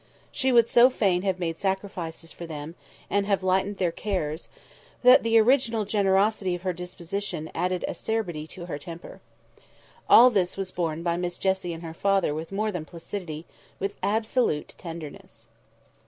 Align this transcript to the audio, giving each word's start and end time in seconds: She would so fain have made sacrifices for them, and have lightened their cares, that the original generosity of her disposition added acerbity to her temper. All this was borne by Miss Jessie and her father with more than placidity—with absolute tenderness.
She 0.31 0.51
would 0.51 0.67
so 0.67 0.89
fain 0.89 1.21
have 1.21 1.37
made 1.37 1.59
sacrifices 1.59 2.31
for 2.31 2.47
them, 2.47 2.73
and 3.07 3.27
have 3.27 3.43
lightened 3.43 3.77
their 3.77 3.91
cares, 3.91 4.49
that 5.03 5.21
the 5.21 5.37
original 5.37 5.85
generosity 5.85 6.55
of 6.55 6.63
her 6.63 6.73
disposition 6.73 7.51
added 7.53 7.85
acerbity 7.87 8.47
to 8.47 8.65
her 8.65 8.79
temper. 8.79 9.21
All 10.09 10.31
this 10.31 10.57
was 10.57 10.71
borne 10.71 11.03
by 11.03 11.17
Miss 11.17 11.37
Jessie 11.37 11.71
and 11.71 11.83
her 11.83 11.93
father 11.93 12.33
with 12.33 12.51
more 12.51 12.71
than 12.71 12.83
placidity—with 12.83 13.93
absolute 14.01 14.73
tenderness. 14.79 15.49